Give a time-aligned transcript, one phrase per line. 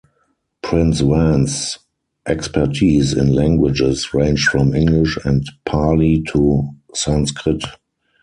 [0.63, 1.77] Prince Wan's
[2.25, 7.63] expertise in languages ranged from English and Pali to Sanskrit.